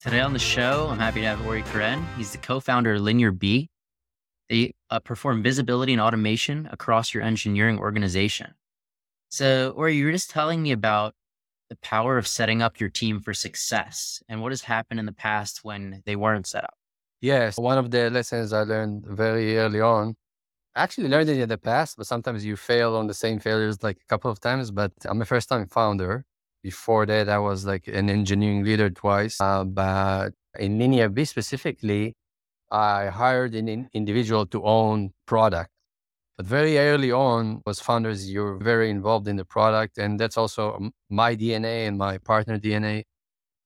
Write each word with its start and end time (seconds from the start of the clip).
Today 0.00 0.20
on 0.20 0.32
the 0.32 0.38
show, 0.38 0.88
I'm 0.88 0.98
happy 0.98 1.20
to 1.20 1.26
have 1.26 1.46
Ori 1.46 1.60
Keren. 1.60 2.02
He's 2.16 2.32
the 2.32 2.38
co-founder 2.38 2.94
of 2.94 3.02
LinearB. 3.02 3.68
They 4.48 4.72
uh, 4.88 4.98
perform 5.00 5.42
visibility 5.42 5.92
and 5.92 6.00
automation 6.00 6.66
across 6.72 7.12
your 7.12 7.22
engineering 7.22 7.78
organization. 7.78 8.54
So, 9.28 9.74
Ori, 9.76 9.96
you 9.96 10.06
were 10.06 10.12
just 10.12 10.30
telling 10.30 10.62
me 10.62 10.72
about 10.72 11.12
the 11.68 11.76
power 11.82 12.16
of 12.16 12.26
setting 12.26 12.62
up 12.62 12.80
your 12.80 12.88
team 12.88 13.20
for 13.20 13.34
success 13.34 14.22
and 14.26 14.40
what 14.40 14.52
has 14.52 14.62
happened 14.62 15.00
in 15.00 15.04
the 15.04 15.12
past 15.12 15.64
when 15.64 16.02
they 16.06 16.16
weren't 16.16 16.46
set 16.46 16.64
up. 16.64 16.72
Yes, 17.20 17.58
one 17.58 17.76
of 17.76 17.90
the 17.90 18.08
lessons 18.08 18.54
I 18.54 18.62
learned 18.62 19.04
very 19.06 19.58
early 19.58 19.82
on. 19.82 20.14
I 20.74 20.84
actually 20.84 21.08
learned 21.08 21.28
it 21.28 21.38
in 21.38 21.50
the 21.50 21.58
past, 21.58 21.98
but 21.98 22.06
sometimes 22.06 22.42
you 22.42 22.56
fail 22.56 22.96
on 22.96 23.06
the 23.06 23.12
same 23.12 23.38
failures 23.38 23.82
like 23.82 23.98
a 23.98 24.06
couple 24.08 24.30
of 24.30 24.40
times. 24.40 24.70
But 24.70 24.92
I'm 25.04 25.20
a 25.20 25.26
first 25.26 25.50
time 25.50 25.66
founder. 25.66 26.24
Before 26.62 27.06
that, 27.06 27.28
I 27.28 27.38
was 27.38 27.64
like 27.64 27.88
an 27.88 28.10
engineering 28.10 28.64
leader 28.64 28.90
twice. 28.90 29.40
Uh, 29.40 29.64
but 29.64 30.32
in 30.58 30.78
LinearB 30.78 31.26
specifically, 31.26 32.14
I 32.70 33.06
hired 33.06 33.54
an 33.54 33.68
in- 33.68 33.88
individual 33.92 34.46
to 34.46 34.62
own 34.64 35.10
product. 35.26 35.70
But 36.36 36.46
very 36.46 36.78
early 36.78 37.12
on, 37.12 37.62
as 37.66 37.80
founders, 37.80 38.30
you're 38.30 38.56
very 38.56 38.90
involved 38.90 39.28
in 39.28 39.36
the 39.36 39.44
product, 39.44 39.98
and 39.98 40.18
that's 40.18 40.36
also 40.38 40.90
my 41.08 41.36
DNA 41.36 41.86
and 41.86 41.98
my 41.98 42.18
partner 42.18 42.58
DNA. 42.58 43.04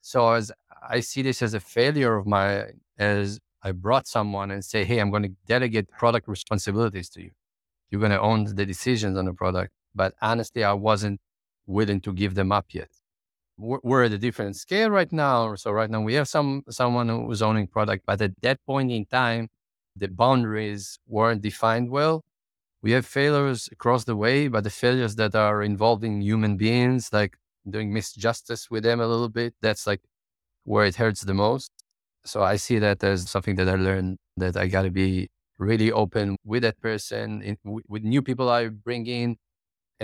So 0.01 0.33
as 0.33 0.53
I 0.89 1.01
see 1.01 1.23
this 1.23 1.43
as 1.43 1.55
a 1.55 1.61
failure 1.61 2.17
of 2.17 2.27
my, 2.27 2.67
as 2.99 3.41
I 3.63 3.73
brought 3.73 4.07
someone 4.07 4.51
and 4.51 4.65
say, 4.65 4.85
"Hey, 4.85 4.99
I'm 4.99 5.11
going 5.11 5.23
to 5.23 5.35
delegate 5.47 5.89
product 5.91 6.29
responsibilities 6.29 7.09
to 7.11 7.23
you. 7.23 7.31
You're 7.91 8.01
going 8.01 8.13
to 8.13 8.21
own 8.21 8.45
the 8.45 8.67
decisions 8.67 9.17
on 9.17 9.25
the 9.27 9.35
product." 9.35 9.73
But 9.95 10.15
honestly, 10.21 10.65
I 10.65 10.73
wasn't 10.73 11.21
willing 11.67 12.01
to 12.03 12.13
give 12.13 12.35
them 12.35 12.53
up 12.53 12.67
yet. 12.73 12.89
We're, 13.57 14.03
at 14.05 14.13
a 14.13 14.19
different 14.19 14.57
scale 14.57 14.91
right 14.91 15.13
now. 15.13 15.55
So 15.55 15.71
right 15.71 15.89
now 15.89 16.01
we 16.01 16.15
have 16.15 16.29
some 16.29 16.65
someone 16.71 17.09
who's 17.09 17.41
owning 17.41 17.69
product, 17.69 18.05
but 18.05 18.21
at 18.21 18.33
that 18.43 18.59
point 18.67 18.91
in 18.91 19.07
time, 19.07 19.49
the 19.97 20.09
boundaries 20.09 20.99
weren't 21.07 21.41
defined 21.43 21.91
well. 21.91 22.23
We 22.83 22.91
have 22.93 23.07
failures 23.07 23.69
across 23.71 24.05
the 24.05 24.17
way, 24.17 24.49
but 24.49 24.65
the 24.65 24.71
failures 24.71 25.15
that 25.17 25.35
are 25.37 25.63
involving 25.63 26.21
human 26.21 26.57
beings, 26.57 27.13
like 27.13 27.37
doing 27.69 27.93
misjustice 27.93 28.71
with 28.71 28.83
them 28.83 29.01
a 29.01 29.07
little 29.07 29.29
bit, 29.29 29.55
that's 29.63 29.87
like 29.87 30.03
where 30.65 30.85
it 30.85 30.97
hurts 30.97 31.23
the 31.23 31.35
most. 31.35 31.71
So 32.25 32.43
I 32.43 32.57
see 32.57 32.79
that 32.81 33.05
as 33.05 33.31
something 33.31 33.57
that 33.57 33.69
I 33.69 33.77
learned 33.77 34.19
that 34.37 34.57
I 34.57 34.67
got 34.67 34.83
to 34.83 34.91
be 34.91 35.29
really 35.59 35.93
open 35.93 36.37
with 36.45 36.63
that 36.63 36.81
person, 36.81 37.43
in, 37.43 37.57
with 37.65 38.03
new 38.03 38.23
people 38.23 38.49
I 38.51 38.69
bring 38.69 39.07
in, 39.07 39.37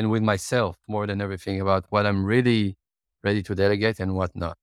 and 0.01 0.11
with 0.11 0.23
myself 0.23 0.77
more 0.89 1.07
than 1.07 1.21
everything 1.21 1.61
about 1.61 1.85
what 1.91 2.07
I'm 2.07 2.25
really 2.25 2.77
ready 3.23 3.43
to 3.43 3.55
delegate 3.55 4.01
and 4.01 4.15
what 4.15 4.35
not. 4.35 4.57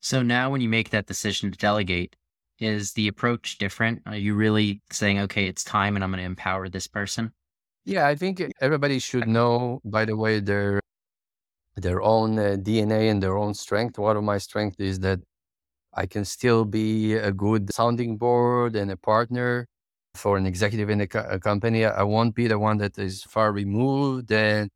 So 0.00 0.22
now 0.22 0.50
when 0.50 0.60
you 0.60 0.68
make 0.68 0.90
that 0.90 1.06
decision 1.06 1.50
to 1.50 1.58
delegate, 1.58 2.14
is 2.60 2.92
the 2.92 3.08
approach 3.08 3.58
different? 3.58 4.02
Are 4.06 4.16
you 4.16 4.36
really 4.36 4.80
saying, 4.92 5.18
okay, 5.18 5.46
it's 5.46 5.64
time 5.64 5.96
and 5.96 6.04
I'm 6.04 6.10
going 6.10 6.20
to 6.20 6.24
empower 6.24 6.68
this 6.68 6.86
person? 6.86 7.32
Yeah, 7.84 8.06
I 8.06 8.14
think 8.14 8.40
everybody 8.60 9.00
should 9.00 9.26
know, 9.26 9.80
by 9.84 10.04
the 10.04 10.16
way, 10.16 10.38
their 10.38 10.80
their 11.76 12.00
own 12.00 12.38
uh, 12.38 12.56
DNA 12.56 13.10
and 13.10 13.20
their 13.20 13.36
own 13.36 13.52
strength. 13.52 13.98
One 13.98 14.16
of 14.16 14.22
my 14.22 14.38
strengths 14.38 14.78
is 14.78 15.00
that 15.00 15.18
I 15.92 16.06
can 16.06 16.24
still 16.24 16.64
be 16.64 17.14
a 17.14 17.32
good 17.32 17.74
sounding 17.74 18.16
board 18.16 18.76
and 18.76 18.92
a 18.92 18.96
partner 18.96 19.66
for 20.14 20.36
an 20.36 20.46
executive 20.46 20.88
in 20.88 21.00
a, 21.00 21.08
co- 21.08 21.26
a 21.28 21.40
company. 21.40 21.84
I 21.84 22.04
won't 22.04 22.36
be 22.36 22.46
the 22.46 22.60
one 22.60 22.78
that 22.78 22.96
is 22.96 23.24
far 23.24 23.50
removed 23.52 24.30
and 24.30 24.70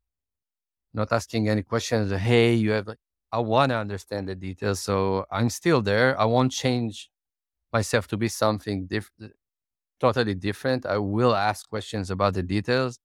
not 0.93 1.11
asking 1.11 1.49
any 1.49 1.63
questions. 1.63 2.11
Hey, 2.11 2.53
you 2.53 2.71
have, 2.71 2.89
I 3.31 3.39
want 3.39 3.71
to 3.71 3.77
understand 3.77 4.27
the 4.27 4.35
details. 4.35 4.79
So 4.79 5.25
I'm 5.31 5.49
still 5.49 5.81
there. 5.81 6.19
I 6.19 6.25
won't 6.25 6.51
change 6.51 7.09
myself 7.71 8.07
to 8.07 8.17
be 8.17 8.27
something 8.27 8.87
different, 8.87 9.33
totally 9.99 10.35
different. 10.35 10.85
I 10.85 10.97
will 10.97 11.35
ask 11.35 11.69
questions 11.69 12.09
about 12.09 12.33
the 12.33 12.43
details. 12.43 12.97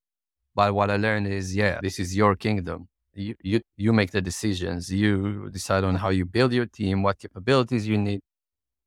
But 0.55 0.75
what 0.75 0.91
I 0.91 0.97
learned 0.97 1.27
is, 1.27 1.55
yeah, 1.55 1.81
this 1.83 1.99
is 1.99 2.17
your 2.17 2.37
kingdom. 2.37 2.89
You, 3.15 3.35
you, 3.43 3.61
you 3.77 3.93
make 3.93 4.13
the 4.13 4.23
decisions. 4.23 4.93
You 4.93 5.51
decide 5.51 5.85
on 5.85 5.97
how 5.97 6.11
you 6.11 6.25
build 6.25 6.53
your 6.53 6.67
team, 6.67 7.03
what 7.03 7.19
capabilities 7.19 7.87
you 7.87 7.99
need. 7.99 8.21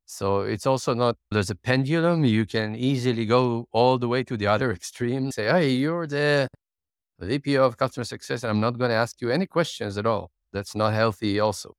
So 0.06 0.40
it's 0.40 0.66
also 0.66 0.94
not, 0.94 1.16
there's 1.30 1.50
a 1.50 1.54
pendulum. 1.54 2.24
You 2.24 2.46
can 2.46 2.74
easily 2.74 3.26
go 3.26 3.66
all 3.72 3.98
the 3.98 4.08
way 4.08 4.24
to 4.24 4.36
the 4.38 4.46
other 4.46 4.72
extreme. 4.78 5.30
Say, 5.30 5.44
hey, 5.46 5.70
you're 5.70 6.06
the 6.06 6.48
VP 7.26 7.56
of 7.56 7.76
customer 7.76 8.04
success, 8.04 8.42
and 8.42 8.50
I'm 8.50 8.60
not 8.60 8.78
going 8.78 8.90
to 8.90 8.96
ask 8.96 9.20
you 9.20 9.30
any 9.30 9.46
questions 9.46 9.98
at 9.98 10.06
all. 10.06 10.30
That's 10.52 10.74
not 10.74 10.92
healthy, 10.92 11.40
also. 11.40 11.74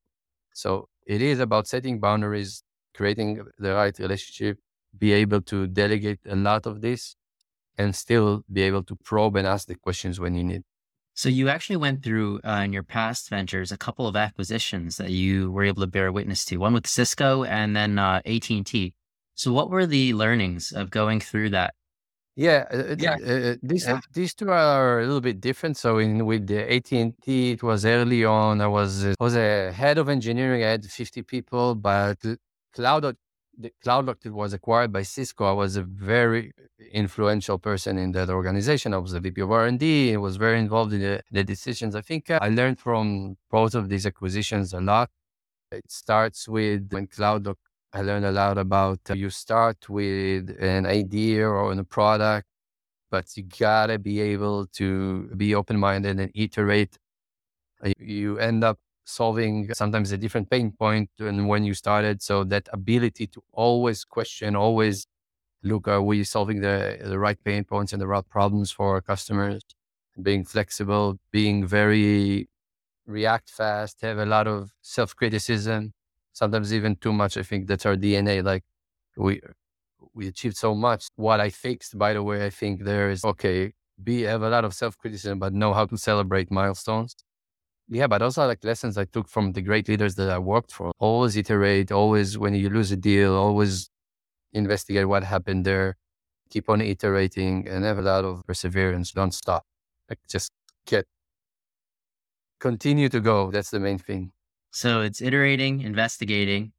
So 0.52 0.88
it 1.06 1.22
is 1.22 1.40
about 1.40 1.66
setting 1.66 1.98
boundaries, 1.98 2.62
creating 2.94 3.42
the 3.58 3.74
right 3.74 3.98
relationship, 3.98 4.58
be 4.96 5.12
able 5.12 5.40
to 5.42 5.66
delegate 5.66 6.20
a 6.28 6.36
lot 6.36 6.66
of 6.66 6.80
this, 6.80 7.16
and 7.78 7.94
still 7.94 8.44
be 8.52 8.62
able 8.62 8.82
to 8.84 8.96
probe 8.96 9.36
and 9.36 9.46
ask 9.46 9.66
the 9.66 9.74
questions 9.74 10.20
when 10.20 10.34
you 10.34 10.44
need. 10.44 10.62
So 11.14 11.28
you 11.28 11.48
actually 11.48 11.76
went 11.76 12.02
through 12.02 12.40
uh, 12.44 12.62
in 12.64 12.72
your 12.72 12.82
past 12.82 13.28
ventures 13.28 13.72
a 13.72 13.76
couple 13.76 14.06
of 14.06 14.16
acquisitions 14.16 14.96
that 14.96 15.10
you 15.10 15.50
were 15.50 15.64
able 15.64 15.82
to 15.82 15.86
bear 15.86 16.12
witness 16.12 16.44
to. 16.46 16.56
One 16.58 16.72
with 16.72 16.86
Cisco 16.86 17.44
and 17.44 17.74
then 17.74 17.98
uh, 17.98 18.20
AT 18.24 18.48
and 18.50 18.64
T. 18.64 18.94
So 19.34 19.52
what 19.52 19.70
were 19.70 19.86
the 19.86 20.14
learnings 20.14 20.72
of 20.72 20.90
going 20.90 21.20
through 21.20 21.50
that? 21.50 21.74
Yeah, 22.36 22.64
uh, 22.72 22.94
yeah. 22.98 23.14
Uh, 23.14 23.56
these 23.62 23.86
yeah. 23.86 24.00
these 24.12 24.34
two 24.34 24.50
are 24.50 25.00
a 25.00 25.04
little 25.04 25.20
bit 25.20 25.40
different. 25.40 25.76
So 25.76 25.98
in 25.98 26.24
with 26.24 26.46
the 26.46 26.72
AT 26.72 26.92
and 26.92 27.12
T, 27.22 27.52
it 27.52 27.62
was 27.62 27.84
early 27.84 28.24
on. 28.24 28.60
I 28.60 28.66
was 28.66 29.04
I 29.04 29.14
was 29.20 29.36
a 29.36 29.72
head 29.72 29.98
of 29.98 30.08
engineering. 30.08 30.62
I 30.64 30.68
had 30.68 30.84
fifty 30.86 31.22
people, 31.22 31.74
but 31.74 32.18
cloud 32.72 33.16
the 33.60 33.72
CloudLock 33.84 34.24
was 34.30 34.52
acquired 34.52 34.92
by 34.92 35.02
Cisco. 35.02 35.44
I 35.44 35.52
was 35.52 35.76
a 35.76 35.82
very 35.82 36.52
influential 36.92 37.58
person 37.58 37.98
in 37.98 38.12
that 38.12 38.30
organization. 38.30 38.94
I 38.94 38.98
was 38.98 39.12
the 39.12 39.20
VP 39.20 39.40
of 39.42 39.52
R&D. 39.52 40.14
I 40.14 40.16
was 40.16 40.36
very 40.36 40.58
involved 40.58 40.92
in 40.92 41.00
the, 41.00 41.22
the 41.30 41.44
decisions. 41.44 41.94
I 41.94 42.00
think 42.00 42.30
uh, 42.30 42.38
I 42.40 42.48
learned 42.48 42.78
from 42.78 43.36
both 43.50 43.74
of 43.74 43.88
these 43.88 44.06
acquisitions 44.06 44.72
a 44.72 44.80
lot. 44.80 45.10
It 45.70 45.90
starts 45.90 46.48
with 46.48 46.88
when 46.90 47.06
CloudLock, 47.06 47.56
I 47.92 48.02
learned 48.02 48.24
a 48.24 48.32
lot 48.32 48.58
about 48.58 49.00
uh, 49.10 49.14
you 49.14 49.30
start 49.30 49.88
with 49.88 50.50
an 50.60 50.86
idea 50.86 51.48
or 51.48 51.72
a 51.72 51.84
product, 51.84 52.46
but 53.10 53.36
you 53.36 53.44
gotta 53.44 53.98
be 53.98 54.20
able 54.20 54.66
to 54.68 55.28
be 55.36 55.54
open-minded 55.54 56.20
and 56.20 56.30
iterate. 56.34 56.96
You 57.98 58.38
end 58.38 58.64
up 58.64 58.78
solving 59.04 59.72
sometimes 59.74 60.12
a 60.12 60.18
different 60.18 60.50
pain 60.50 60.72
point 60.72 61.10
than 61.18 61.46
when 61.48 61.64
you 61.64 61.74
started. 61.74 62.22
So 62.22 62.44
that 62.44 62.68
ability 62.72 63.26
to 63.28 63.42
always 63.52 64.04
question, 64.04 64.54
always 64.56 65.06
look, 65.62 65.88
are 65.88 66.02
we 66.02 66.24
solving 66.24 66.60
the, 66.60 66.98
the 67.02 67.18
right 67.18 67.42
pain 67.44 67.64
points 67.64 67.92
and 67.92 68.00
the 68.00 68.06
right 68.06 68.28
problems 68.28 68.70
for 68.72 68.94
our 68.94 69.00
customers? 69.00 69.62
Being 70.22 70.44
flexible, 70.44 71.18
being 71.32 71.66
very 71.66 72.48
react 73.06 73.50
fast, 73.50 74.02
have 74.02 74.18
a 74.18 74.26
lot 74.26 74.46
of 74.46 74.70
self 74.82 75.16
criticism, 75.16 75.92
sometimes 76.40 76.72
even 76.78 76.96
too 77.04 77.12
much. 77.22 77.32
I 77.36 77.44
think 77.50 77.62
that's 77.68 77.86
our 77.86 77.96
DNA. 78.04 78.36
Like 78.52 78.64
we, 79.16 79.40
we 80.14 80.24
achieved 80.32 80.56
so 80.56 80.74
much. 80.74 81.02
What 81.16 81.38
I 81.46 81.50
fixed, 81.50 81.98
by 82.04 82.10
the 82.14 82.22
way, 82.28 82.38
I 82.46 82.50
think 82.60 82.74
there 82.84 83.10
is 83.14 83.24
okay, 83.32 83.72
be 84.02 84.22
have 84.32 84.42
a 84.42 84.50
lot 84.56 84.64
of 84.64 84.72
self 84.82 84.94
criticism, 85.02 85.38
but 85.38 85.52
know 85.62 85.72
how 85.78 85.86
to 85.86 85.96
celebrate 85.98 86.50
milestones. 86.50 87.14
Yeah, 87.88 88.06
but 88.06 88.22
also 88.22 88.46
like 88.46 88.62
lessons 88.64 88.96
I 88.98 89.06
took 89.16 89.28
from 89.28 89.52
the 89.52 89.62
great 89.62 89.88
leaders 89.88 90.14
that 90.16 90.30
I 90.30 90.38
worked 90.38 90.72
for. 90.72 90.92
Always 90.98 91.36
iterate, 91.36 91.90
always 91.92 92.38
when 92.38 92.54
you 92.54 92.68
lose 92.70 92.90
a 92.92 92.96
deal, 92.96 93.34
always 93.34 93.90
investigate 94.52 95.08
what 95.08 95.24
happened 95.24 95.64
there, 95.66 95.96
keep 96.50 96.68
on 96.70 96.80
iterating 96.80 97.68
and 97.68 97.84
have 97.84 97.98
a 97.98 98.02
lot 98.02 98.24
of 98.24 98.42
perseverance. 98.46 99.12
Don't 99.12 99.34
stop. 99.34 99.64
Like 100.08 100.20
just 100.28 100.50
get 100.86 101.06
continue 102.60 103.08
to 103.08 103.20
go. 103.20 103.50
That's 103.50 103.70
the 103.70 103.80
main 103.80 103.98
thing. 103.98 104.32
So 104.70 105.00
it's 105.02 105.20
iterating, 105.20 105.80
investigating, 105.80 106.72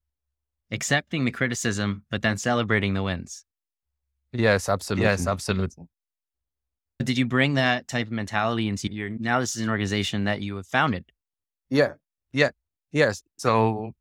accepting 0.71 1.25
the 1.25 1.31
criticism, 1.31 2.05
but 2.09 2.21
then 2.21 2.37
celebrating 2.37 2.93
the 2.93 3.03
wins. 3.03 3.45
Yes, 4.33 4.69
absolutely. 4.69 5.09
Yes, 5.09 5.27
absolutely. 5.27 5.85
But 6.97 7.05
Did 7.05 7.17
you 7.17 7.25
bring 7.25 7.55
that 7.55 7.87
type 7.87 8.07
of 8.07 8.13
mentality 8.13 8.67
into 8.67 8.91
your 8.91 9.09
now 9.09 9.39
this 9.39 9.55
is 9.55 9.61
an 9.61 9.69
organization 9.69 10.23
that 10.25 10.41
you 10.41 10.55
have 10.55 10.67
founded? 10.67 11.11
Yeah. 11.69 11.93
Yeah. 12.31 12.51
Yes. 12.91 13.23
So 13.37 13.91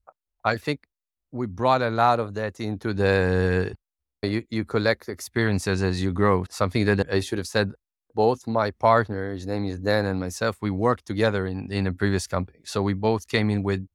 I 0.44 0.56
think 0.56 0.84
we 1.32 1.46
brought 1.46 1.82
a 1.82 1.90
lot 1.90 2.20
of 2.20 2.34
that 2.34 2.60
into 2.60 2.92
the 2.92 3.74
you, 4.22 4.44
you 4.50 4.64
collect 4.64 5.08
experiences 5.08 5.82
as 5.82 6.02
you 6.02 6.12
grow. 6.12 6.44
Something 6.50 6.84
that 6.86 7.12
I 7.12 7.20
should 7.20 7.38
have 7.38 7.46
said 7.48 7.72
both 8.14 8.46
my 8.46 8.70
partner, 8.72 9.32
his 9.32 9.46
name 9.46 9.64
is 9.64 9.78
Dan, 9.80 10.04
and 10.06 10.20
myself, 10.20 10.56
we 10.60 10.70
worked 10.70 11.06
together 11.06 11.46
in, 11.46 11.70
in 11.72 11.86
a 11.86 11.92
previous 11.92 12.26
company. 12.26 12.60
So 12.64 12.82
we 12.82 12.94
both 12.94 13.28
came 13.28 13.50
in 13.50 13.62
with 13.62 13.86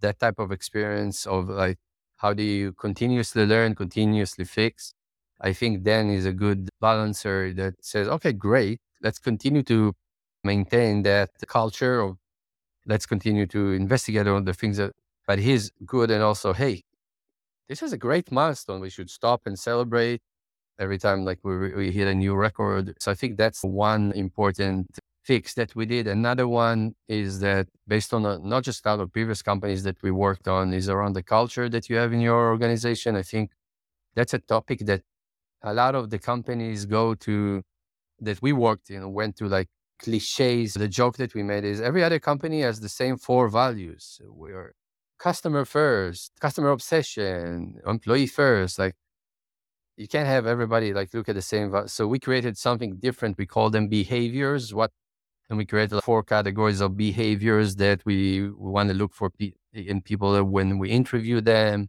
that 0.00 0.18
type 0.20 0.38
of 0.38 0.52
experience 0.52 1.26
of 1.26 1.48
like 1.48 1.78
how 2.16 2.32
do 2.32 2.42
you 2.42 2.72
continuously 2.72 3.44
learn, 3.46 3.74
continuously 3.74 4.44
fix, 4.44 4.94
I 5.40 5.52
think 5.52 5.82
Dan 5.82 6.10
is 6.10 6.26
a 6.26 6.32
good 6.32 6.70
balancer 6.80 7.52
that 7.54 7.74
says, 7.82 8.08
okay, 8.08 8.32
great. 8.32 8.80
Let's 9.02 9.18
continue 9.18 9.62
to 9.64 9.94
maintain 10.42 11.02
that 11.02 11.30
culture 11.46 12.00
of 12.00 12.16
let's 12.86 13.06
continue 13.06 13.46
to 13.48 13.72
investigate 13.72 14.26
all 14.26 14.40
the 14.42 14.54
things 14.54 14.76
that, 14.78 14.92
but 15.26 15.38
he's 15.38 15.72
good. 15.84 16.10
And 16.10 16.22
also, 16.22 16.52
hey, 16.52 16.82
this 17.68 17.82
is 17.82 17.92
a 17.92 17.98
great 17.98 18.30
milestone. 18.32 18.80
We 18.80 18.90
should 18.90 19.10
stop 19.10 19.42
and 19.46 19.58
celebrate 19.58 20.22
every 20.78 20.98
time 20.98 21.24
like 21.24 21.40
we, 21.42 21.74
we 21.74 21.90
hit 21.90 22.08
a 22.08 22.14
new 22.14 22.34
record. 22.34 22.94
So 23.00 23.10
I 23.12 23.14
think 23.14 23.36
that's 23.36 23.62
one 23.62 24.12
important 24.12 24.98
fix 25.22 25.54
that 25.54 25.74
we 25.74 25.86
did. 25.86 26.06
Another 26.06 26.46
one 26.46 26.94
is 27.08 27.40
that 27.40 27.66
based 27.88 28.12
on 28.12 28.26
a, 28.26 28.38
not 28.38 28.62
just 28.62 28.86
out 28.86 29.00
of 29.00 29.12
previous 29.12 29.42
companies 29.42 29.82
that 29.84 30.02
we 30.02 30.10
worked 30.10 30.46
on 30.48 30.74
is 30.74 30.88
around 30.88 31.14
the 31.14 31.22
culture 31.22 31.68
that 31.68 31.88
you 31.88 31.96
have 31.96 32.12
in 32.12 32.20
your 32.20 32.50
organization. 32.50 33.16
I 33.16 33.22
think 33.22 33.50
that's 34.14 34.34
a 34.34 34.38
topic 34.38 34.80
that 34.80 35.02
a 35.62 35.72
lot 35.72 35.94
of 35.94 36.10
the 36.10 36.18
companies 36.18 36.84
go 36.84 37.14
to 37.14 37.62
that 38.20 38.40
we 38.42 38.52
worked 38.52 38.90
in 38.90 39.12
went 39.12 39.36
to 39.36 39.46
like 39.48 39.68
cliches. 39.98 40.74
The 40.74 40.88
joke 40.88 41.16
that 41.16 41.34
we 41.34 41.42
made 41.42 41.64
is 41.64 41.80
every 41.80 42.04
other 42.04 42.18
company 42.18 42.60
has 42.60 42.80
the 42.80 42.88
same 42.88 43.16
four 43.16 43.48
values. 43.48 44.20
We're 44.26 44.74
customer 45.18 45.64
first, 45.64 46.32
customer 46.40 46.70
obsession, 46.70 47.80
employee 47.86 48.26
first. 48.26 48.78
Like 48.78 48.94
you 49.96 50.08
can't 50.08 50.26
have 50.26 50.46
everybody 50.46 50.92
like 50.92 51.14
look 51.14 51.28
at 51.28 51.34
the 51.34 51.42
same. 51.42 51.72
So 51.88 52.06
we 52.06 52.18
created 52.18 52.58
something 52.58 52.96
different. 52.96 53.38
We 53.38 53.46
call 53.46 53.70
them 53.70 53.88
behaviors. 53.88 54.74
What 54.74 54.90
and 55.48 55.58
we 55.58 55.66
created 55.66 56.02
four 56.02 56.22
categories 56.22 56.80
of 56.80 56.96
behaviors 56.96 57.76
that 57.76 58.00
we, 58.06 58.42
we 58.42 58.70
want 58.70 58.88
to 58.88 58.94
look 58.94 59.12
for 59.14 59.30
pe- 59.30 59.52
in 59.72 60.00
people 60.00 60.42
when 60.44 60.78
we 60.78 60.90
interview 60.90 61.40
them 61.40 61.88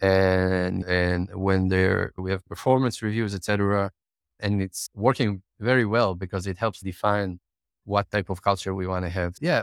and 0.00 0.84
and 0.86 1.28
when 1.34 1.68
they're 1.68 2.12
we 2.16 2.30
have 2.30 2.44
performance 2.46 3.02
reviews 3.02 3.34
etc 3.34 3.90
and 4.40 4.62
it's 4.62 4.88
working 4.94 5.42
very 5.60 5.84
well 5.84 6.14
because 6.14 6.46
it 6.46 6.58
helps 6.58 6.80
define 6.80 7.38
what 7.84 8.10
type 8.10 8.30
of 8.30 8.42
culture 8.42 8.74
we 8.74 8.86
want 8.86 9.04
to 9.04 9.10
have 9.10 9.34
yeah 9.40 9.62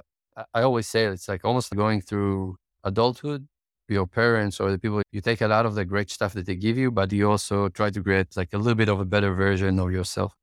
I 0.53 0.61
always 0.61 0.87
say 0.87 1.05
it's 1.05 1.27
like 1.27 1.43
almost 1.43 1.75
going 1.75 2.01
through 2.01 2.57
adulthood 2.83 3.47
your 3.89 4.07
parents 4.07 4.59
or 4.59 4.71
the 4.71 4.77
people 4.77 5.01
you 5.11 5.21
take 5.21 5.41
a 5.41 5.47
lot 5.47 5.65
of 5.65 5.75
the 5.75 5.85
great 5.85 6.09
stuff 6.09 6.33
that 6.33 6.45
they 6.45 6.55
give 6.55 6.77
you 6.77 6.91
but 6.91 7.11
you 7.11 7.29
also 7.29 7.69
try 7.69 7.89
to 7.89 8.01
create 8.01 8.35
like 8.35 8.53
a 8.53 8.57
little 8.57 8.75
bit 8.75 8.89
of 8.89 8.99
a 8.99 9.05
better 9.05 9.33
version 9.33 9.79
of 9.79 9.91
yourself. 9.91 10.33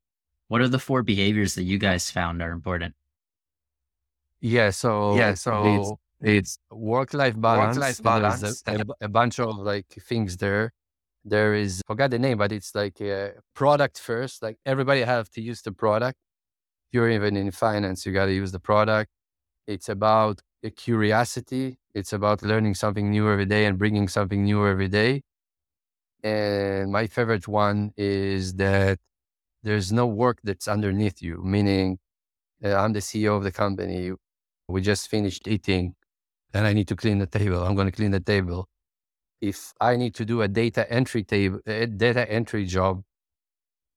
What 0.48 0.60
are 0.60 0.68
the 0.68 0.78
four 0.78 1.02
behaviors 1.02 1.54
that 1.54 1.64
you 1.64 1.78
guys 1.78 2.10
found 2.10 2.42
are 2.42 2.52
important? 2.52 2.94
Yeah 4.40 4.70
so 4.70 5.16
yeah 5.16 5.34
so 5.34 5.98
it's, 6.20 6.58
it's 6.58 6.58
work-life 6.70 7.40
balance 7.40 7.76
work-life 7.76 8.02
balance 8.02 8.62
a, 8.66 8.72
a, 8.72 8.84
a, 9.02 9.08
bunch 9.08 9.38
of 9.40 9.56
like 9.56 9.86
things 10.08 10.36
there. 10.36 10.72
There 11.24 11.54
is 11.54 11.82
forgot 11.86 12.10
the 12.10 12.18
name 12.18 12.38
but 12.38 12.52
it's 12.52 12.74
like 12.74 13.00
a 13.00 13.32
product 13.54 13.98
first 13.98 14.42
like 14.42 14.58
everybody 14.66 15.02
have 15.02 15.30
to 15.30 15.40
use 15.40 15.62
the 15.62 15.72
product. 15.72 16.18
You're 16.92 17.10
even 17.10 17.36
in 17.36 17.50
finance 17.50 18.06
you 18.06 18.12
got 18.12 18.26
to 18.26 18.32
use 18.32 18.52
the 18.52 18.60
product. 18.60 19.10
It's 19.66 19.88
about 19.88 20.42
a 20.64 20.70
curiosity 20.70 21.78
it's 21.94 22.12
about 22.12 22.42
learning 22.42 22.74
something 22.74 23.10
new 23.10 23.30
every 23.30 23.46
day 23.46 23.66
and 23.66 23.78
bringing 23.78 24.08
something 24.08 24.44
new 24.44 24.66
every 24.66 24.88
day. 24.88 25.22
And 26.24 26.90
my 26.90 27.06
favorite 27.06 27.46
one 27.46 27.92
is 27.96 28.54
that 28.54 28.98
there's 29.62 29.92
no 29.92 30.06
work 30.06 30.38
that's 30.42 30.66
underneath 30.66 31.22
you, 31.22 31.40
meaning 31.44 31.98
uh, 32.64 32.74
I'm 32.74 32.92
the 32.92 33.00
CEO 33.00 33.36
of 33.36 33.44
the 33.44 33.52
company. 33.52 34.12
We 34.68 34.80
just 34.80 35.08
finished 35.08 35.46
eating 35.46 35.94
and 36.52 36.66
I 36.66 36.72
need 36.72 36.88
to 36.88 36.96
clean 36.96 37.18
the 37.18 37.26
table. 37.28 37.62
I'm 37.62 37.76
going 37.76 37.86
to 37.86 37.92
clean 37.96 38.10
the 38.10 38.20
table. 38.20 38.68
If 39.40 39.72
I 39.80 39.96
need 39.96 40.14
to 40.16 40.24
do 40.24 40.42
a 40.42 40.48
data 40.48 40.90
entry 40.90 41.22
table, 41.22 41.60
a 41.66 41.86
data 41.86 42.28
entry 42.30 42.64
job, 42.66 43.02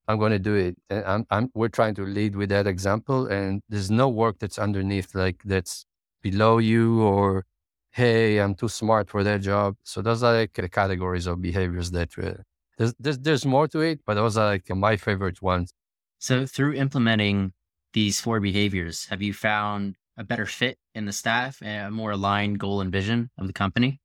I'm 0.08 0.20
going 0.20 0.34
to 0.34 0.40
do 0.40 0.56
it. 0.56 0.78
And 0.92 1.04
I'm, 1.06 1.26
I'm, 1.32 1.52
we're 1.56 1.70
trying 1.70 1.96
to 1.96 2.04
lead 2.04 2.36
with 2.36 2.50
that 2.50 2.68
example. 2.68 3.28
And 3.28 3.62
there's 3.70 3.90
no 3.90 4.08
work 4.10 4.38
that's 4.40 4.60
underneath, 4.60 5.16
like 5.16 5.42
that's 5.46 5.87
below 6.22 6.58
you 6.60 7.02
or 7.02 7.46
hey, 7.92 8.38
I'm 8.38 8.54
too 8.54 8.70
smart 8.70 9.10
for 9.10 9.24
that 9.24 9.42
job. 9.42 9.76
So 9.84 10.02
those 10.04 10.22
are 10.22 10.34
like 10.34 10.54
the 10.54 10.70
categories 10.70 11.26
of 11.26 11.42
behaviors 11.42 11.90
that 11.92 12.10
uh, 12.18 12.44
there's, 12.78 12.94
there's, 13.00 13.18
there's 13.20 13.46
more 13.46 13.68
to 13.70 13.80
it, 13.82 14.02
but 14.06 14.14
those 14.14 14.38
are 14.38 14.46
like 14.46 14.70
my 14.70 14.98
favorite 14.98 15.42
ones. 15.42 15.74
So 16.20 16.46
through 16.46 16.74
implementing 16.74 17.54
these 17.94 18.22
four 18.22 18.40
behaviors, 18.40 19.06
have 19.06 19.24
you 19.24 19.34
found 19.34 19.96
a 20.16 20.24
better 20.24 20.46
fit 20.46 20.78
in 20.94 21.06
the 21.06 21.12
staff 21.12 21.60
and 21.64 21.88
a 21.88 21.92
more 21.92 22.12
aligned 22.12 22.60
goal 22.60 22.82
and 22.82 22.92
vision 22.92 23.32
of 23.38 23.48
the 23.48 23.54
company? 23.54 24.00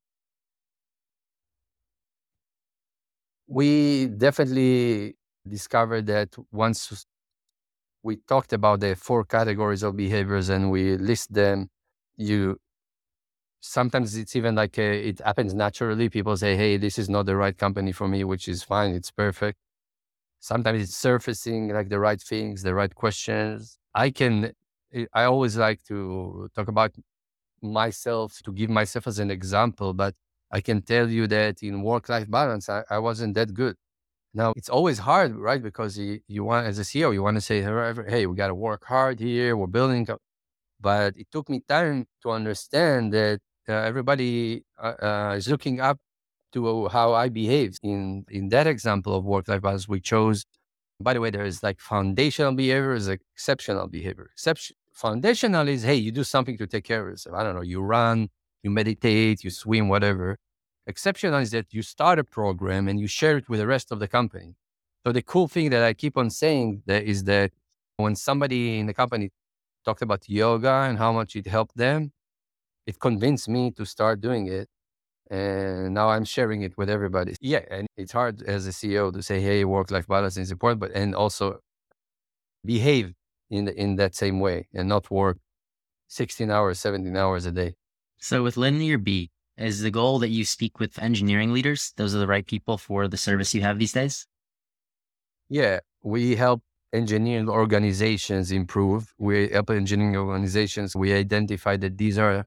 We 3.47 4.07
definitely 4.07 5.17
discovered 5.47 6.07
that 6.07 6.35
once 6.51 7.05
we 8.03 8.17
talked 8.17 8.53
about 8.53 8.81
the 8.81 8.97
four 8.97 9.25
categories 9.25 9.83
of 9.83 9.97
behaviors 9.97 10.49
and 10.49 10.71
we 10.71 10.97
list 10.97 11.33
them, 11.33 11.69
you 12.17 12.59
sometimes 13.63 14.17
it's 14.17 14.37
even 14.37 14.55
like 14.55 14.77
a, 14.79 14.91
uh, 14.91 15.09
it 15.11 15.21
happens 15.25 15.55
naturally. 15.55 16.09
People 16.09 16.37
say, 16.37 16.57
hey, 16.57 16.77
this 16.77 16.99
is 16.99 17.09
not 17.09 17.27
the 17.27 17.37
right 17.37 17.57
company 17.57 17.93
for 17.93 18.09
me, 18.09 18.25
which 18.25 18.49
is 18.49 18.63
fine. 18.63 18.91
It's 18.93 19.11
perfect. 19.11 19.59
Sometimes 20.41 20.83
it's 20.83 20.97
surfacing 20.97 21.69
like 21.69 21.89
the 21.89 21.99
right 22.01 22.21
things, 22.21 22.63
the 22.63 22.75
right 22.75 22.95
questions. 22.95 23.79
I 23.95 24.11
can, 24.11 24.53
eh, 24.93 25.07
I 25.15 25.25
always 25.25 25.57
like 25.57 25.83
to 25.85 26.49
talk 26.55 26.69
about 26.69 26.93
myself, 27.63 28.41
to 28.45 28.53
give 28.53 28.71
myself 28.71 29.07
as 29.07 29.19
an 29.21 29.31
example, 29.31 29.95
but 29.95 30.15
I 30.51 30.61
can 30.61 30.83
tell 30.83 31.09
you 31.09 31.27
that 31.29 31.63
in 31.63 31.83
work 31.83 32.09
life 32.09 32.29
balance, 32.31 32.69
I, 32.69 32.83
I 32.91 32.99
wasn't 32.99 33.35
that 33.35 33.55
good. 33.55 33.77
Now 34.35 34.53
it's 34.57 34.69
always 34.69 34.99
hard, 34.99 35.37
right? 35.37 35.63
Because 35.63 35.99
you, 35.99 36.21
you 36.27 36.45
want, 36.45 36.67
as 36.67 36.79
a 36.79 36.83
CEO, 36.83 37.13
you 37.13 37.23
want 37.23 37.37
to 37.37 37.41
say, 37.41 37.63
hey, 37.63 38.27
we 38.27 38.35
got 38.37 38.49
to 38.49 38.55
work 38.55 38.85
hard 38.85 39.21
here. 39.21 39.57
We're 39.57 39.67
building. 39.69 40.09
But 40.83 41.17
it 41.17 41.29
took 41.33 41.49
me 41.49 41.63
time 41.69 42.07
to 42.23 42.31
understand 42.31 43.13
that 43.15 43.41
uh, 43.69 43.75
everybody 43.75 44.65
uh, 44.83 44.95
uh, 45.03 45.35
is 45.39 45.49
looking 45.49 45.81
up 45.81 45.99
to 46.53 46.89
how 46.89 47.15
I 47.15 47.29
behave. 47.31 47.79
In 47.83 48.25
in 48.31 48.49
that 48.51 48.67
example 48.67 49.15
of 49.17 49.25
work 49.25 49.49
life 49.49 49.63
balance, 49.63 49.89
we 49.89 50.01
chose. 50.01 50.45
By 51.01 51.15
the 51.15 51.21
way, 51.21 51.31
there 51.31 51.45
is 51.45 51.63
like 51.63 51.81
foundational 51.81 52.53
behavior 52.55 52.95
is 52.95 53.09
exceptional 53.09 53.89
behavior. 53.89 54.29
Exception 54.33 54.77
foundational 54.93 55.69
is 55.69 55.83
hey, 55.85 55.97
you 55.97 56.13
do 56.13 56.25
something 56.25 56.59
to 56.59 56.67
take 56.67 56.85
care 56.85 57.03
of 57.03 57.09
yourself. 57.13 57.37
I 57.37 57.43
don't 57.45 57.55
know, 57.55 57.63
you 57.63 57.81
run, 57.81 58.29
you 58.63 58.71
meditate, 58.71 59.43
you 59.45 59.51
swim, 59.51 59.89
whatever. 59.89 60.39
Exceptional 60.87 61.39
is 61.41 61.51
that 61.53 61.73
you 61.73 61.83
start 61.83 62.19
a 62.19 62.25
program 62.25 62.89
and 62.89 63.01
you 63.01 63.07
share 63.07 63.37
it 63.37 63.49
with 63.49 63.61
the 63.61 63.67
rest 63.67 63.93
of 63.93 64.01
the 64.01 64.09
company. 64.09 64.55
So 65.07 65.13
the 65.13 65.23
cool 65.23 65.49
thing 65.49 65.71
that 65.71 65.83
I 65.83 65.95
keep 65.95 66.17
on 66.17 66.31
saying 66.31 66.83
that 66.87 67.05
is 67.05 67.25
that 67.25 67.53
when 67.97 68.15
somebody 68.17 68.79
in 68.79 68.87
the 68.87 68.95
company 68.95 69.31
talked 69.85 70.03
about 70.03 70.29
yoga 70.29 70.87
and 70.89 70.99
how 70.99 71.13
much 71.13 71.37
it 71.37 71.47
helped 71.47 71.77
them, 71.77 72.13
it 72.87 72.99
convinced 72.99 73.49
me 73.49 73.71
to 73.73 73.85
start 73.85 74.21
doing 74.21 74.47
it. 74.47 74.69
And 75.31 75.95
now 75.95 76.11
I'm 76.11 76.25
sharing 76.25 76.63
it 76.63 76.77
with 76.77 76.91
everybody. 76.91 77.35
Yeah. 77.41 77.65
And 77.71 77.87
it's 77.97 78.13
hard 78.13 78.43
as 78.43 78.67
a 78.67 78.71
CEO 78.71 79.13
to 79.13 79.23
say, 79.23 79.41
hey, 79.41 79.65
work 79.65 79.91
life 79.91 80.07
balance 80.07 80.37
is 80.37 80.51
important, 80.51 80.81
but 80.81 80.93
and 80.93 81.15
also 81.15 81.61
behave 82.65 83.15
in, 83.51 83.65
the, 83.65 83.81
in 83.81 83.97
that 83.97 84.15
same 84.15 84.41
way 84.41 84.69
and 84.75 84.89
not 84.89 85.11
work 85.11 85.39
16 86.09 86.51
hours, 86.51 86.79
17 86.81 87.17
hours 87.17 87.47
a 87.47 87.53
day. 87.53 87.75
So 88.19 88.43
with 88.43 88.57
LinearB, 88.57 89.31
is 89.57 89.81
the 89.81 89.91
goal 89.91 90.19
that 90.21 90.29
you 90.29 90.45
speak 90.45 90.81
with 90.81 90.99
engineering 90.99 91.53
leaders? 91.53 91.93
Those 91.97 92.15
are 92.15 92.19
the 92.19 92.27
right 92.27 92.47
people 92.47 92.79
for 92.79 93.09
the 93.09 93.17
service 93.17 93.55
you 93.55 93.63
have 93.63 93.79
these 93.79 93.93
days? 93.93 94.27
Yeah. 95.49 95.81
We 96.03 96.37
help 96.37 96.63
engineering 96.93 97.49
organizations 97.49 98.53
improve. 98.53 99.15
We 99.19 99.49
help 99.49 99.71
engineering 99.71 100.17
organizations. 100.17 100.95
We 100.95 101.13
identify 101.13 101.77
that 101.79 101.97
these 101.99 102.19
are 102.19 102.45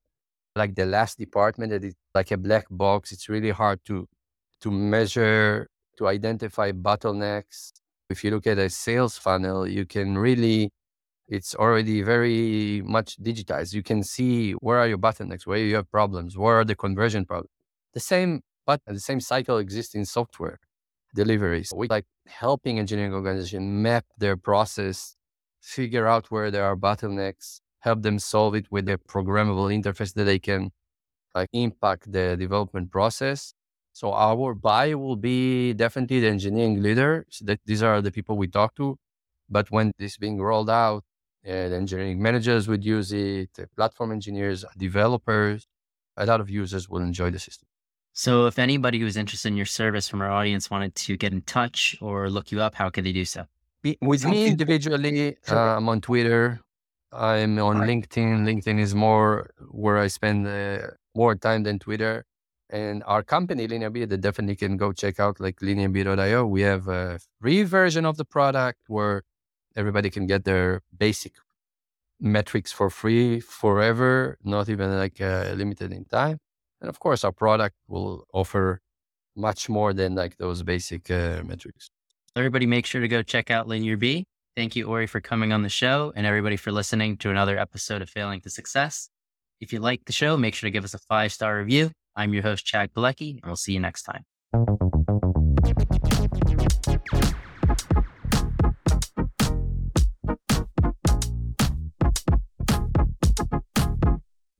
like 0.55 0.75
the 0.75 0.85
last 0.85 1.17
department 1.17 1.71
that 1.71 1.83
is 1.83 1.95
like 2.13 2.31
a 2.31 2.37
black 2.37 2.65
box. 2.69 3.11
It's 3.11 3.29
really 3.29 3.51
hard 3.51 3.79
to 3.85 4.07
to 4.61 4.71
measure, 4.71 5.67
to 5.97 6.07
identify 6.07 6.71
bottlenecks. 6.71 7.73
If 8.09 8.23
you 8.23 8.31
look 8.31 8.47
at 8.47 8.57
a 8.57 8.69
sales 8.69 9.17
funnel, 9.17 9.67
you 9.67 9.85
can 9.85 10.17
really 10.17 10.71
it's 11.27 11.55
already 11.55 12.03
very 12.03 12.81
much 12.85 13.17
digitized. 13.17 13.73
You 13.73 13.83
can 13.83 14.03
see 14.03 14.53
where 14.53 14.77
are 14.77 14.87
your 14.87 14.99
bottlenecks, 14.99 15.47
where 15.47 15.57
you 15.57 15.75
have 15.75 15.89
problems, 15.91 16.37
where 16.37 16.59
are 16.59 16.65
the 16.65 16.75
conversion 16.75 17.25
problems. 17.25 17.49
The 17.93 17.99
same 17.99 18.41
but 18.65 18.81
the 18.85 18.99
same 18.99 19.19
cycle 19.19 19.57
exists 19.57 19.95
in 19.95 20.05
software 20.05 20.59
deliveries. 21.15 21.71
We 21.75 21.87
like 21.87 22.05
helping 22.27 22.79
engineering 22.79 23.13
organizations 23.13 23.63
map 23.63 24.05
their 24.17 24.37
process, 24.37 25.15
figure 25.61 26.07
out 26.07 26.31
where 26.31 26.51
there 26.51 26.65
are 26.65 26.75
bottlenecks, 26.75 27.61
help 27.79 28.01
them 28.03 28.19
solve 28.19 28.55
it 28.55 28.67
with 28.71 28.87
a 28.89 28.97
programmable 28.97 29.69
interface 29.77 30.13
that 30.13 30.25
they 30.25 30.39
can 30.39 30.71
like 31.33 31.49
impact 31.53 32.11
the 32.11 32.37
development 32.37 32.91
process. 32.91 33.53
So 33.93 34.13
our 34.13 34.53
buy 34.53 34.93
will 34.95 35.15
be 35.15 35.73
definitely 35.73 36.19
the 36.19 36.27
engineering 36.27 36.81
leader. 36.81 37.25
So 37.29 37.45
that 37.45 37.59
these 37.65 37.83
are 37.83 38.01
the 38.01 38.11
people 38.11 38.37
we 38.37 38.47
talk 38.47 38.75
to. 38.75 38.97
But 39.49 39.71
when 39.71 39.91
this 39.97 40.17
being 40.17 40.41
rolled 40.41 40.69
out, 40.69 41.03
uh, 41.47 41.69
the 41.69 41.75
engineering 41.75 42.21
managers 42.21 42.67
would 42.67 42.83
use 42.83 43.11
it, 43.13 43.49
the 43.53 43.67
platform 43.77 44.11
engineers, 44.11 44.65
developers, 44.77 45.67
a 46.17 46.25
lot 46.25 46.41
of 46.41 46.49
users 46.49 46.89
will 46.89 47.01
enjoy 47.01 47.29
the 47.29 47.39
system. 47.39 47.67
So 48.17 48.45
if 48.47 48.57
anybody 48.57 48.97
who's 48.97 49.17
interested 49.17 49.49
in 49.49 49.57
your 49.57 49.65
service 49.65 50.07
from 50.07 50.21
our 50.21 50.31
audience 50.31 50.71
wanted 50.71 50.95
to 50.95 51.17
get 51.17 51.33
in 51.33 51.41
touch 51.41 51.97
or 52.01 52.29
look 52.29 52.49
you 52.49 52.61
up, 52.61 52.73
how 52.73 52.89
could 52.89 53.03
they 53.03 53.11
do 53.11 53.25
so? 53.25 53.45
With 54.01 54.25
me 54.25 54.47
individually, 54.47 55.35
uh, 55.51 55.75
I'm 55.77 55.89
on 55.89 55.99
Twitter, 55.99 56.61
I'm 57.11 57.59
on 57.59 57.79
right. 57.79 57.89
LinkedIn. 57.89 58.45
LinkedIn 58.45 58.79
is 58.79 58.95
more 58.95 59.51
where 59.69 59.97
I 59.97 60.07
spend 60.07 60.47
uh, 60.47 60.87
more 61.13 61.35
time 61.35 61.63
than 61.63 61.77
Twitter. 61.77 62.25
and 62.69 63.03
our 63.05 63.21
company 63.21 63.67
LinearB, 63.67 64.07
they 64.09 64.17
definitely 64.17 64.55
can 64.55 64.75
go 64.77 64.91
check 64.91 65.19
out 65.19 65.39
like 65.39 65.57
linearb.io. 65.59 66.45
We 66.47 66.61
have 66.61 66.87
a 66.87 67.19
free 67.41 67.63
version 67.63 68.05
of 68.05 68.15
the 68.17 68.25
product 68.25 68.79
where 68.87 69.23
everybody 69.75 70.09
can 70.09 70.25
get 70.25 70.45
their 70.45 70.81
basic 70.97 71.33
metrics 72.19 72.71
for 72.71 72.89
free 72.89 73.41
forever, 73.41 74.37
not 74.43 74.69
even 74.69 74.97
like 74.97 75.19
uh, 75.21 75.53
limited 75.55 75.91
in 75.91 76.05
time. 76.05 76.39
And 76.85 76.89
of 76.91 76.99
course, 76.99 77.23
our 77.23 77.31
product 77.31 77.75
will 77.87 78.27
offer 78.31 78.79
much 79.35 79.69
more 79.69 79.91
than 79.91 80.13
like 80.13 80.37
those 80.37 80.61
basic 80.61 81.09
uh, 81.09 81.41
metrics. 81.43 81.89
Everybody, 82.35 82.67
make 82.67 82.85
sure 82.85 83.01
to 83.01 83.07
go 83.07 83.23
check 83.23 83.49
out 83.49 83.67
LinearB. 83.67 84.23
Thank 84.55 84.75
you, 84.75 84.85
Ori, 84.85 85.07
for 85.07 85.19
coming 85.19 85.51
on 85.51 85.63
the 85.63 85.69
show, 85.69 86.13
and 86.15 86.27
everybody 86.27 86.57
for 86.57 86.71
listening 86.71 87.17
to 87.17 87.31
another 87.31 87.57
episode 87.57 88.03
of 88.03 88.09
Failing 88.11 88.39
to 88.41 88.51
Success. 88.51 89.09
If 89.59 89.73
you 89.73 89.79
like 89.79 90.05
the 90.05 90.13
show, 90.13 90.37
make 90.37 90.53
sure 90.53 90.67
to 90.67 90.71
give 90.71 90.83
us 90.83 90.93
a 90.93 90.99
five 90.99 91.31
star 91.31 91.57
review. 91.57 91.89
I'm 92.15 92.35
your 92.35 92.43
host, 92.43 92.67
Chad 92.67 92.93
Pilecki, 92.93 93.31
and 93.31 93.45
we'll 93.47 93.55
see 93.55 93.73
you 93.73 93.79
next 93.79 94.03
time. 94.03 95.04